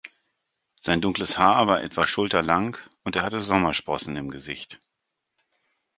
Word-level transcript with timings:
Sein 0.81 0.99
dunkles 0.99 1.37
Haar 1.37 1.67
war 1.67 1.83
etwa 1.83 2.07
schulterlang 2.07 2.75
und 3.03 3.15
er 3.15 3.21
hatte 3.21 3.43
Sommersprossen 3.43 4.15
im 4.15 4.31
Gesicht. 4.31 4.79